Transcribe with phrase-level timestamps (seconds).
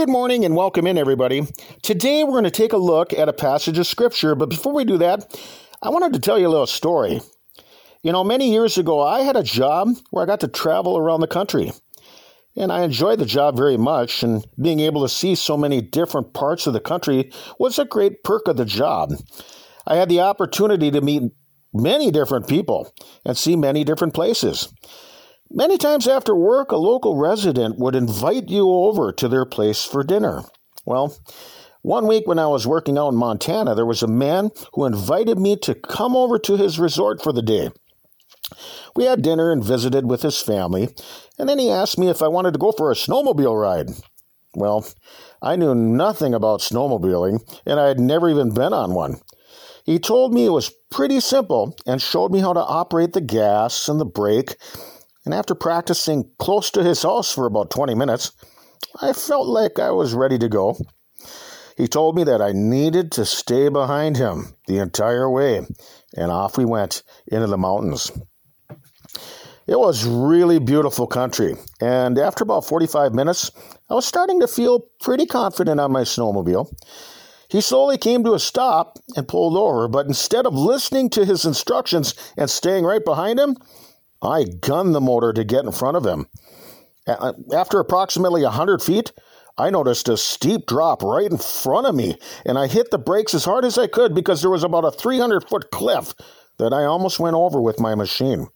[0.00, 1.42] Good morning and welcome in, everybody.
[1.82, 4.86] Today we're going to take a look at a passage of Scripture, but before we
[4.86, 5.38] do that,
[5.82, 7.20] I wanted to tell you a little story.
[8.02, 11.20] You know, many years ago, I had a job where I got to travel around
[11.20, 11.72] the country.
[12.56, 16.32] And I enjoyed the job very much, and being able to see so many different
[16.32, 19.12] parts of the country was a great perk of the job.
[19.86, 21.24] I had the opportunity to meet
[21.74, 22.90] many different people
[23.26, 24.72] and see many different places.
[25.52, 30.04] Many times after work, a local resident would invite you over to their place for
[30.04, 30.44] dinner.
[30.84, 31.16] Well,
[31.82, 35.40] one week when I was working out in Montana, there was a man who invited
[35.40, 37.70] me to come over to his resort for the day.
[38.94, 40.94] We had dinner and visited with his family,
[41.36, 43.90] and then he asked me if I wanted to go for a snowmobile ride.
[44.54, 44.86] Well,
[45.42, 49.20] I knew nothing about snowmobiling, and I had never even been on one.
[49.84, 53.88] He told me it was pretty simple and showed me how to operate the gas
[53.88, 54.56] and the brake
[55.30, 58.32] and after practicing close to his house for about 20 minutes,
[59.00, 60.76] I felt like I was ready to go.
[61.76, 65.64] He told me that I needed to stay behind him the entire way,
[66.16, 68.10] and off we went into the mountains.
[69.68, 73.52] It was really beautiful country, and after about 45 minutes,
[73.88, 76.76] I was starting to feel pretty confident on my snowmobile.
[77.48, 81.44] He slowly came to a stop and pulled over, but instead of listening to his
[81.44, 83.56] instructions and staying right behind him,
[84.22, 86.26] I gunned the motor to get in front of him.
[87.54, 89.12] After approximately a 100 feet,
[89.58, 93.34] I noticed a steep drop right in front of me, and I hit the brakes
[93.34, 96.14] as hard as I could because there was about a 300 foot cliff
[96.58, 98.48] that I almost went over with my machine.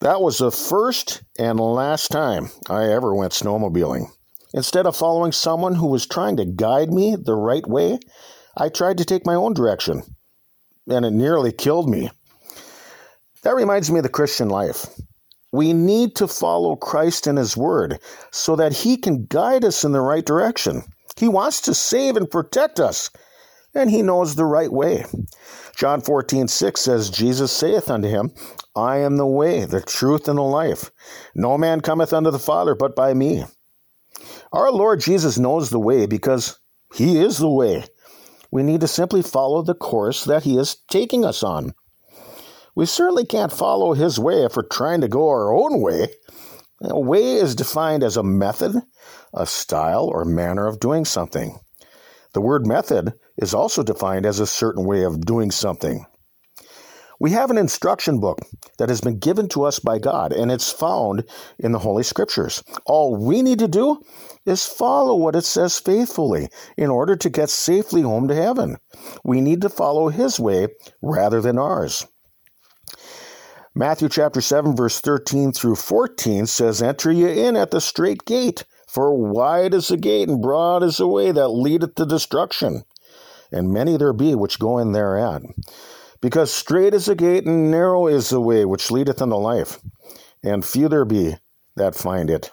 [0.00, 4.06] That was the first and last time I ever went snowmobiling.
[4.52, 7.98] Instead of following someone who was trying to guide me the right way,
[8.56, 10.02] I tried to take my own direction,
[10.86, 12.10] and it nearly killed me.
[13.44, 14.86] That reminds me of the Christian life.
[15.52, 18.00] We need to follow Christ and His Word
[18.32, 20.82] so that He can guide us in the right direction.
[21.16, 23.10] He wants to save and protect us,
[23.74, 25.04] and He knows the right way.
[25.76, 28.32] John 14, 6 says, Jesus saith unto him,
[28.74, 30.90] I am the way, the truth, and the life.
[31.34, 33.44] No man cometh unto the Father but by me.
[34.52, 36.58] Our Lord Jesus knows the way because
[36.94, 37.84] He is the way.
[38.50, 41.74] We need to simply follow the course that He is taking us on.
[42.76, 46.08] We certainly can't follow his way if we're trying to go our own way.
[46.82, 48.74] A way is defined as a method,
[49.32, 51.58] a style, or manner of doing something.
[52.32, 56.04] The word method is also defined as a certain way of doing something.
[57.20, 58.40] We have an instruction book
[58.78, 61.24] that has been given to us by God, and it's found
[61.60, 62.62] in the Holy Scriptures.
[62.86, 64.00] All we need to do
[64.44, 68.78] is follow what it says faithfully in order to get safely home to heaven.
[69.22, 70.68] We need to follow His way
[71.00, 72.04] rather than ours.
[73.76, 78.62] Matthew chapter 7, verse 13 through 14 says, Enter ye in at the strait gate,
[78.86, 82.84] for wide is the gate, and broad is the way that leadeth to destruction,
[83.50, 85.42] and many there be which go in thereat.
[86.20, 89.80] Because strait is the gate, and narrow is the way which leadeth unto life,
[90.44, 91.34] and few there be
[91.74, 92.52] that find it.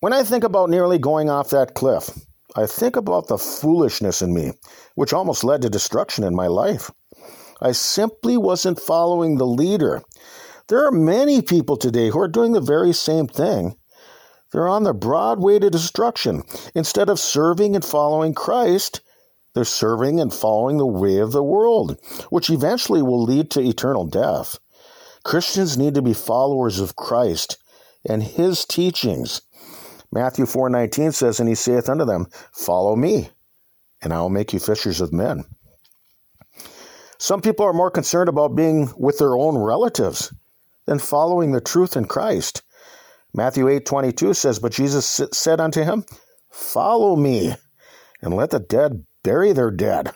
[0.00, 2.10] When I think about nearly going off that cliff,
[2.54, 4.52] I think about the foolishness in me,
[4.96, 6.90] which almost led to destruction in my life.
[7.60, 10.02] I simply wasn't following the leader.
[10.68, 13.76] There are many people today who are doing the very same thing.
[14.52, 16.42] They're on the broad way to destruction.
[16.74, 19.00] Instead of serving and following Christ,
[19.54, 21.98] they're serving and following the way of the world,
[22.30, 24.58] which eventually will lead to eternal death.
[25.24, 27.56] Christians need to be followers of Christ
[28.08, 29.40] and his teachings.
[30.12, 33.30] Matthew 4:19 says, And he saith unto them, Follow me,
[34.02, 35.44] and I will make you fishers of men.
[37.18, 40.32] Some people are more concerned about being with their own relatives
[40.86, 42.62] than following the truth in Christ.
[43.32, 46.04] Matthew 8:22 says, "But Jesus said unto him,
[46.50, 47.54] Follow me,
[48.22, 50.12] and let the dead bury their dead."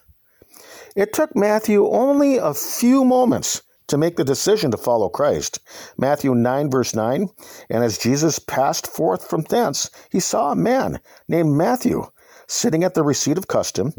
[0.96, 5.58] It took Matthew only a few moments to make the decision to follow Christ.
[5.98, 7.28] Matthew 9, verse 9
[7.68, 12.06] And as Jesus passed forth from thence, he saw a man named Matthew
[12.46, 13.92] sitting at the receipt of custom,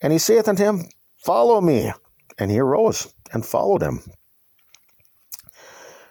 [0.00, 1.92] and he saith unto him, Follow me.
[2.38, 4.00] And he arose and followed him.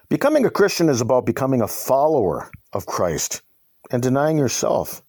[0.10, 3.42] Becoming a Christian is about becoming a follower of Christ
[3.92, 5.02] and denying yourself.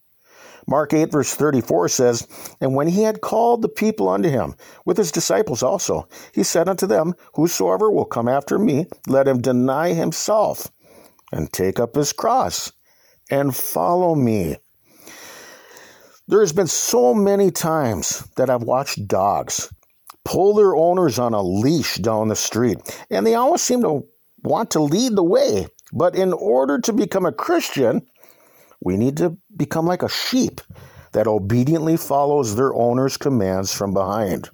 [0.67, 2.27] Mark 8, verse 34 says,
[2.61, 4.55] And when he had called the people unto him,
[4.87, 9.43] with his disciples also, he said unto them, Whosoever will come after me, let him
[9.43, 10.69] deny himself,
[11.31, 12.73] and take up his cross,
[13.31, 14.57] and follow me.
[16.27, 19.71] There has been so many times that I've watched dogs
[20.25, 22.79] pull their owners on a leash down the street,
[23.11, 24.05] and they always seem to
[24.43, 25.67] want to lead the way.
[25.93, 28.07] But in order to become a Christian,
[28.81, 30.61] we need to become like a sheep
[31.13, 34.51] that obediently follows their owner's commands from behind.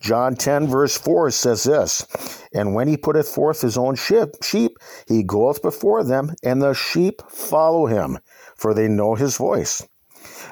[0.00, 2.06] John 10, verse 4 says this
[2.52, 7.22] And when he putteth forth his own sheep, he goeth before them, and the sheep
[7.28, 8.18] follow him,
[8.56, 9.86] for they know his voice.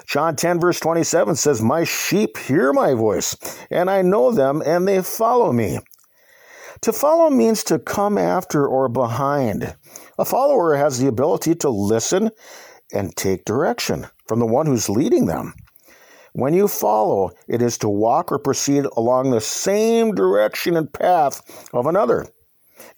[0.05, 3.35] John 10, verse 27 says, My sheep hear my voice,
[3.69, 5.79] and I know them, and they follow me.
[6.81, 9.75] To follow means to come after or behind.
[10.17, 12.31] A follower has the ability to listen
[12.91, 15.53] and take direction from the one who's leading them.
[16.33, 21.69] When you follow, it is to walk or proceed along the same direction and path
[21.73, 22.25] of another.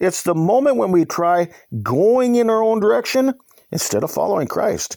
[0.00, 1.48] It's the moment when we try
[1.82, 3.34] going in our own direction
[3.70, 4.96] instead of following Christ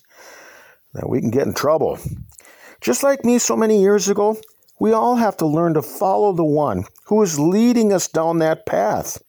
[0.97, 1.97] that we can get in trouble.
[2.81, 4.37] Just like me so many years ago,
[4.79, 8.65] we all have to learn to follow the one who is leading us down that
[8.65, 9.21] path.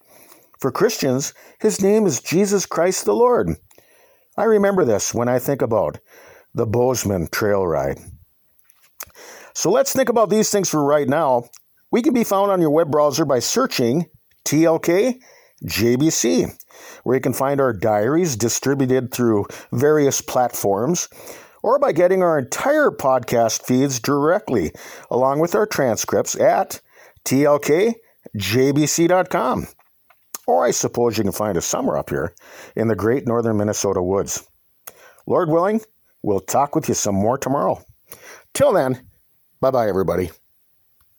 [0.59, 3.56] For Christians, his name is Jesus Christ the Lord.
[4.37, 5.99] I remember this when I think about
[6.55, 7.99] the Bozeman Trail Ride.
[9.55, 11.44] So let's think about these things for right now.
[11.91, 14.06] We can be found on your web browser by searching
[14.44, 15.20] TLK
[15.65, 16.56] JBC,
[17.03, 21.09] where you can find our diaries distributed through various platforms,
[21.62, 24.72] or by getting our entire podcast feeds directly,
[25.10, 26.81] along with our transcripts at
[27.25, 27.96] tlkjbc.com.
[30.46, 32.34] Or I suppose you can find us somewhere up here
[32.75, 34.49] in the great northern Minnesota woods.
[35.26, 35.82] Lord willing,
[36.22, 37.84] we'll talk with you some more tomorrow.
[38.55, 39.02] Till then,
[39.60, 40.31] Bye bye, everybody.